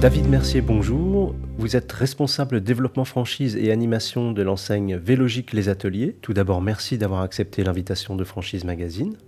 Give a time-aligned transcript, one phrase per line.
[0.00, 1.34] David Mercier, bonjour.
[1.58, 6.16] Vous êtes responsable développement franchise et animation de l'enseigne Vélogique Les Ateliers.
[6.22, 9.18] Tout d'abord, merci d'avoir accepté l'invitation de Franchise Magazine.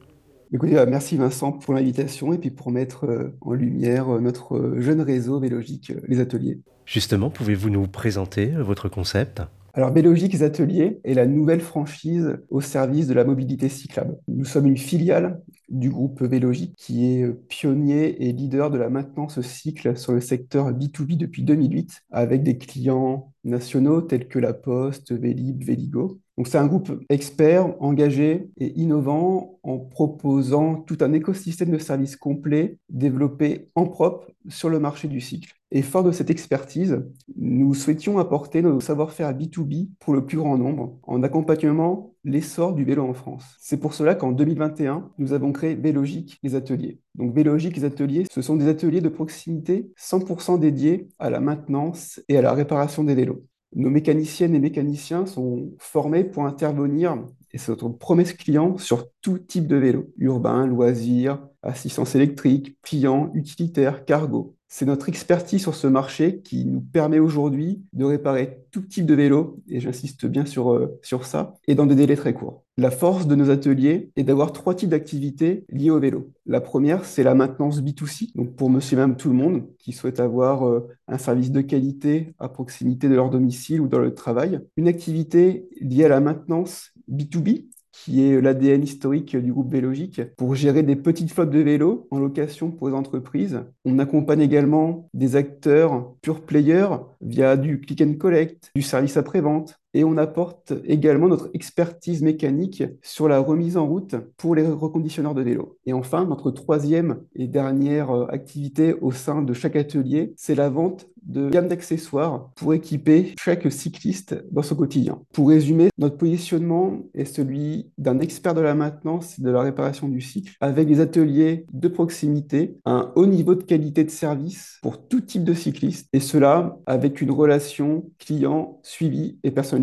[0.50, 4.76] Écoutez, euh, merci Vincent pour l'invitation et puis pour mettre euh, en lumière euh, notre
[4.78, 6.60] jeune réseau Vélogique Les Ateliers.
[6.86, 9.42] Justement, pouvez-vous nous présenter votre concept?
[9.74, 14.18] Alors, Vélogique Les Ateliers est la nouvelle franchise au service de la mobilité cyclable.
[14.28, 15.40] Nous sommes une filiale
[15.70, 20.72] du groupe Vélogique qui est pionnier et leader de la maintenance cycle sur le secteur
[20.72, 26.20] B2B depuis 2008 avec des clients nationaux tels que La Poste, Vélib, Véligo.
[26.36, 32.16] Donc c'est un groupe expert, engagé et innovant en proposant tout un écosystème de services
[32.16, 35.54] complets développé en propre sur le marché du cycle.
[35.74, 37.02] Et fort de cette expertise,
[37.34, 42.84] nous souhaitions apporter nos savoir-faire B2B pour le plus grand nombre en accompagnement l'essor du
[42.84, 43.56] vélo en France.
[43.58, 47.00] C'est pour cela qu'en 2021, nous avons créé Vélogique les ateliers.
[47.14, 52.20] Donc Vélogique les ateliers, ce sont des ateliers de proximité 100% dédiés à la maintenance
[52.28, 53.42] et à la réparation des vélos.
[53.74, 57.16] Nos mécaniciennes et mécaniciens sont formés pour intervenir,
[57.50, 63.30] et c'est notre promesse client, sur tout type de vélo, urbain, loisirs, assistance électrique, client,
[63.32, 64.54] utilitaire, cargo.
[64.74, 69.12] C'est notre expertise sur ce marché qui nous permet aujourd'hui de réparer tout type de
[69.12, 72.64] vélo, et j'insiste bien sur, euh, sur ça, et dans des délais très courts.
[72.78, 76.30] La force de nos ateliers est d'avoir trois types d'activités liées au vélo.
[76.46, 79.92] La première, c'est la maintenance B2C, donc pour monsieur et même tout le monde qui
[79.92, 84.14] souhaite avoir euh, un service de qualité à proximité de leur domicile ou dans le
[84.14, 84.58] travail.
[84.78, 90.54] Une activité liée à la maintenance B2B, qui est l'ADN historique du groupe Vélogique, pour
[90.54, 93.60] gérer des petites flottes de vélos en location pour les entreprises.
[93.84, 99.81] On accompagne également des acteurs pure players via du click and collect, du service après-vente,
[99.94, 105.34] et on apporte également notre expertise mécanique sur la remise en route pour les reconditionneurs
[105.34, 105.78] de vélos.
[105.86, 110.68] Et enfin, notre troisième et dernière euh, activité au sein de chaque atelier, c'est la
[110.68, 115.20] vente de gamme d'accessoires pour équiper chaque cycliste dans son quotidien.
[115.32, 120.08] Pour résumer, notre positionnement est celui d'un expert de la maintenance et de la réparation
[120.08, 125.06] du cycle avec des ateliers de proximité, un haut niveau de qualité de service pour
[125.06, 129.81] tout type de cycliste et cela avec une relation client suivie et personnalisée.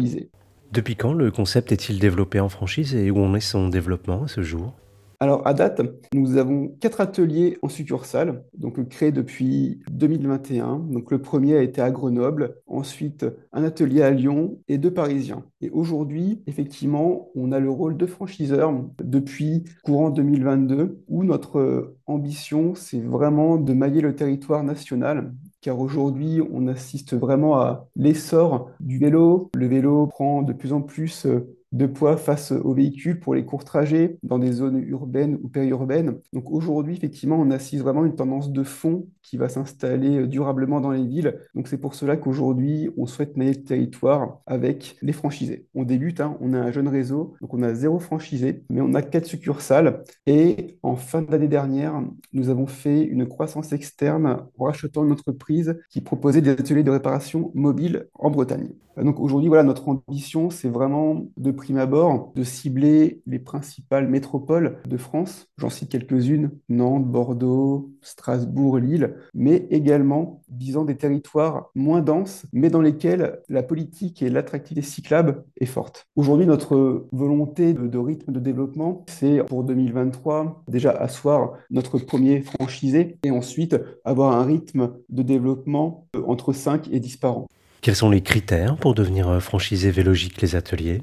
[0.71, 4.27] Depuis quand le concept est-il développé en franchise et où en est son développement à
[4.27, 4.73] ce jour?
[5.21, 5.81] Alors, à date,
[6.13, 10.79] nous avons quatre ateliers en succursale, donc créés depuis 2021.
[10.91, 15.43] Donc, le premier a été à Grenoble, ensuite un atelier à Lyon et deux parisiens.
[15.59, 18.73] Et aujourd'hui, effectivement, on a le rôle de franchiseur
[19.03, 26.41] depuis courant 2022, où notre ambition, c'est vraiment de mailler le territoire national car aujourd'hui,
[26.51, 29.49] on assiste vraiment à l'essor du vélo.
[29.55, 31.27] Le vélo prend de plus en plus
[31.71, 36.19] de poids face aux véhicules pour les courts trajets dans des zones urbaines ou périurbaines.
[36.33, 40.91] Donc aujourd'hui, effectivement, on assiste vraiment une tendance de fond qui va s'installer durablement dans
[40.91, 41.39] les villes.
[41.53, 45.67] Donc c'est pour cela qu'aujourd'hui, on souhaite mener le territoire avec les franchisés.
[45.75, 48.93] On débute, hein, on a un jeune réseau, donc on a zéro franchisé, mais on
[48.93, 50.03] a quatre succursales.
[50.25, 52.01] Et en fin d'année dernière,
[52.33, 56.91] nous avons fait une croissance externe en rachetant une entreprise qui proposait des ateliers de
[56.91, 58.71] réparation mobile en Bretagne.
[58.97, 64.77] Donc aujourd'hui, voilà, notre ambition, c'est vraiment de prime abord de cibler les principales métropoles
[64.87, 65.47] de France.
[65.57, 72.69] J'en cite quelques-unes, Nantes, Bordeaux, Strasbourg, Lille, mais également visant des territoires moins denses, mais
[72.69, 76.07] dans lesquels la politique et l'attractivité cyclable est forte.
[76.15, 83.17] Aujourd'hui, notre volonté de, rythme de développement, c'est pour 2023 déjà asseoir notre premier franchisé
[83.23, 87.47] et ensuite avoir un rythme de développement entre 5 et 10 par an.
[87.81, 91.01] Quels sont les critères pour devenir franchisé Vélogique les ateliers?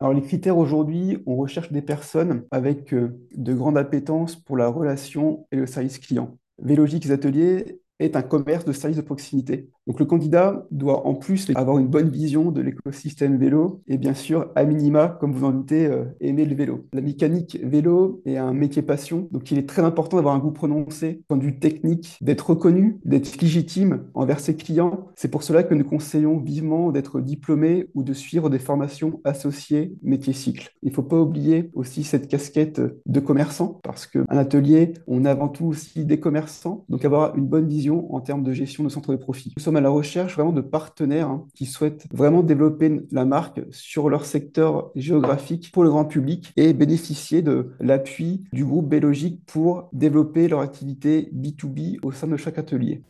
[0.00, 4.68] Alors les critères aujourd'hui, on recherche des personnes avec euh, de grandes appétences pour la
[4.68, 6.38] relation et le service client.
[6.58, 9.70] Vélogique Ateliers est un commerce de services de proximité.
[9.86, 14.14] Donc le candidat doit en plus avoir une bonne vision de l'écosystème vélo et bien
[14.14, 16.86] sûr, à minima, comme vous en doutez, euh, aimer le vélo.
[16.92, 20.50] La mécanique vélo est un métier passion, donc il est très important d'avoir un goût
[20.50, 25.08] prononcé, vue technique, d'être reconnu, d'être légitime envers ses clients.
[25.14, 29.94] C'est pour cela que nous conseillons vivement d'être diplômé ou de suivre des formations associées
[30.02, 30.70] métier cycle.
[30.82, 35.30] Il ne faut pas oublier aussi cette casquette de commerçant, parce qu'un atelier, on a
[35.30, 38.88] avant tout aussi des commerçants, donc avoir une bonne vision en termes de gestion de
[38.88, 43.24] centre de profit à la recherche vraiment de partenaires hein, qui souhaitent vraiment développer la
[43.24, 48.88] marque sur leur secteur géographique pour le grand public et bénéficier de l'appui du groupe
[48.88, 53.02] Bélogique pour développer leur activité B2B au sein de chaque atelier.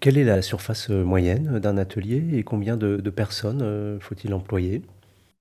[0.00, 4.82] Quelle est la surface moyenne d'un atelier et combien de, personnes euh, faut-il employer?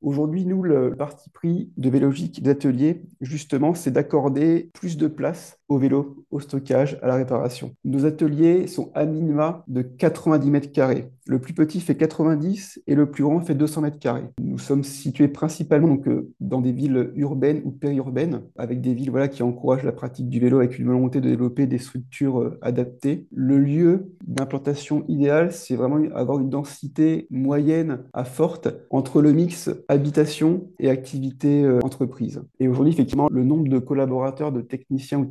[0.03, 5.77] Aujourd'hui, nous, le parti pris de Vélogique d'atelier, justement, c'est d'accorder plus de place au
[5.77, 7.71] vélo, au stockage, à la réparation.
[7.83, 11.09] Nos ateliers sont à minima de 90 mètres carrés.
[11.25, 14.25] Le plus petit fait 90 et le plus grand fait 200 mètres carrés.
[14.41, 19.09] Nous sommes situés principalement donc, euh, dans des villes urbaines ou périurbaines, avec des villes
[19.09, 22.59] voilà, qui encouragent la pratique du vélo avec une volonté de développer des structures euh,
[22.61, 23.25] adaptées.
[23.33, 29.69] Le lieu d'implantation idéal, c'est vraiment avoir une densité moyenne à forte entre le mix
[29.87, 32.41] habitation et activité euh, entreprise.
[32.59, 35.25] Et aujourd'hui, effectivement, le nombre de collaborateurs, de techniciens ou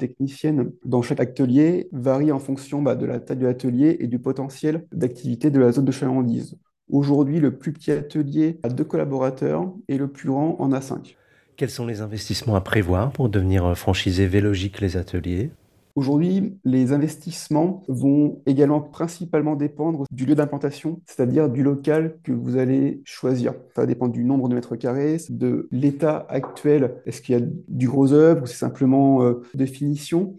[0.85, 4.87] dans chaque atelier varie en fonction bah, de la taille de l'atelier et du potentiel
[4.93, 6.57] d'activité de la zone de chalandise.
[6.89, 11.17] Aujourd'hui, le plus petit atelier a deux collaborateurs et le plus grand en a cinq.
[11.57, 15.51] Quels sont les investissements à prévoir pour devenir franchisé Vélogique les ateliers?
[15.95, 22.57] Aujourd'hui, les investissements vont également principalement dépendre du lieu d'implantation, c'est-à-dire du local que vous
[22.57, 23.53] allez choisir.
[23.75, 26.95] Ça va dépendre du nombre de mètres carrés, de l'état actuel.
[27.05, 30.35] Est-ce qu'il y a du gros œuvre ou c'est simplement euh, de finition?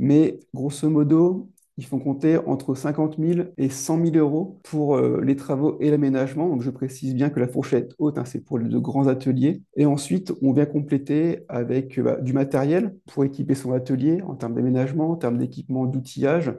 [0.00, 1.48] Mais grosso modo,
[1.78, 5.90] ils font compter entre 50 000 et 100 000 euros pour euh, les travaux et
[5.90, 6.58] l'aménagement.
[6.60, 9.62] Je précise bien que la fourchette haute, hein, c'est pour les de grands ateliers.
[9.76, 14.54] Et ensuite, on vient compléter avec bah, du matériel pour équiper son atelier en termes
[14.54, 16.52] d'aménagement, en termes d'équipement, d'outillage.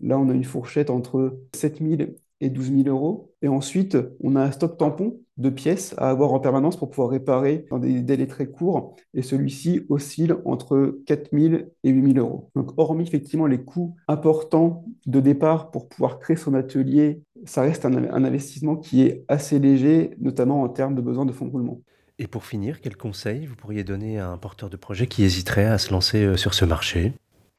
[0.00, 3.34] Là, on a une fourchette entre 7 000 et 12 000 euros.
[3.42, 7.10] Et ensuite, on a un stock tampon de pièces à avoir en permanence pour pouvoir
[7.10, 8.96] réparer dans des délais très courts.
[9.14, 12.50] Et celui-ci oscille entre 4 000 et 8 000 euros.
[12.54, 17.84] Donc, hormis effectivement les coûts importants de départ pour pouvoir créer son atelier, ça reste
[17.84, 17.94] un,
[18.24, 21.80] investissement qui est assez léger, notamment en termes de besoin de fonds de roulement.
[22.18, 25.66] Et pour finir, quels conseils vous pourriez donner à un porteur de projet qui hésiterait
[25.66, 27.12] à se lancer euh, sur ce marché?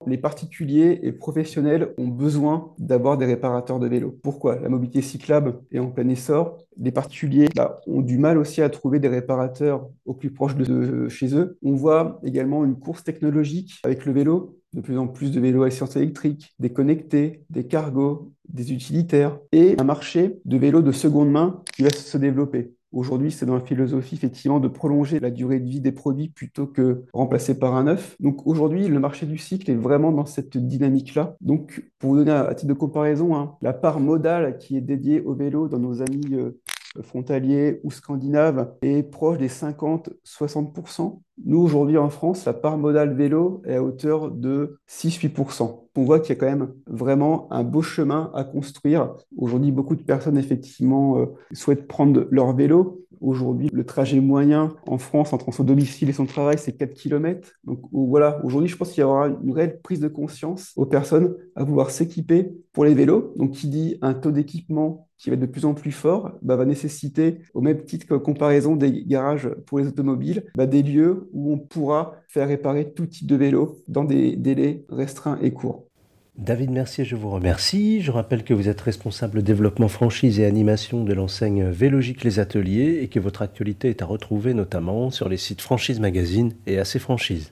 [0.08, 4.18] Les particuliers et professionnels ont besoin d'avoir des réparateurs de vélos.
[4.24, 4.60] Pourquoi?
[4.60, 6.58] La mobilité cyclable est en plein essor.
[6.78, 11.08] Les particuliers bah, ont du mal aussi à trouver des réparateurs au plus proche de
[11.10, 11.58] chez eux.
[11.64, 15.64] On voit également une course technologique avec le vélo de plus en plus de vélos
[15.64, 20.92] à essence électrique, des connectés, des cargos, des utilitaires, et un marché de vélos de
[20.92, 22.74] seconde main qui va se développer.
[22.92, 26.66] Aujourd'hui, c'est dans la philosophie effectivement de prolonger la durée de vie des produits plutôt
[26.66, 28.16] que remplacer par un neuf.
[28.20, 31.36] Donc aujourd'hui, le marché du cycle est vraiment dans cette dynamique-là.
[31.42, 35.22] Donc pour vous donner à titre de comparaison, hein, la part modale qui est dédiée
[35.22, 36.62] au vélo dans nos amis euh,
[37.02, 41.20] frontaliers ou scandinaves est proche des 50-60%.
[41.44, 45.90] Nous, aujourd'hui en France, la part modale vélo est à hauteur de 6-8%.
[45.98, 49.16] On voit qu'il y a quand même vraiment un beau chemin à construire.
[49.38, 53.05] Aujourd'hui, beaucoup de personnes, effectivement, euh, souhaitent prendre leur vélo.
[53.26, 57.54] Aujourd'hui, le trajet moyen en France entre son domicile et son travail, c'est 4 km.
[57.64, 61.36] Donc voilà, aujourd'hui, je pense qu'il y aura une réelle prise de conscience aux personnes
[61.56, 63.34] à vouloir s'équiper pour les vélos.
[63.36, 66.56] Donc qui dit un taux d'équipement qui va être de plus en plus fort, bah,
[66.56, 71.28] va nécessiter, au même titre que comparaison des garages pour les automobiles, bah, des lieux
[71.34, 75.88] où on pourra faire réparer tout type de vélo dans des délais restreints et courts.
[76.38, 78.02] David Mercier, je vous remercie.
[78.02, 83.00] Je rappelle que vous êtes responsable développement franchise et animation de l'enseigne Vélogique Les Ateliers
[83.02, 86.98] et que votre actualité est à retrouver notamment sur les sites Franchise Magazine et AC
[86.98, 87.44] Franchise.